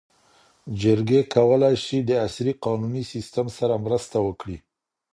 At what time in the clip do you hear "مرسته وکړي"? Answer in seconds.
3.85-4.57